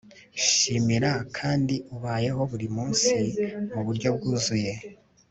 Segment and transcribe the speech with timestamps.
[0.47, 3.13] shimira kandi ubeho buri munsi
[3.73, 4.73] mu buryo bwuzuye